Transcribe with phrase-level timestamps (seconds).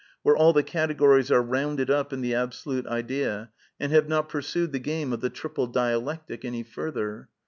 [0.23, 4.71] where all the categories are rounded up in the Absolute Idea, and have not pursued
[4.71, 7.29] the game of the Triple Dialectic any further.